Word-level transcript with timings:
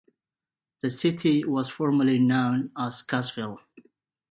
The 0.81 0.89
city 0.89 1.45
was 1.45 1.69
formerly 1.69 2.17
known 2.17 2.71
as 2.75 3.03
Cassville. 3.03 3.59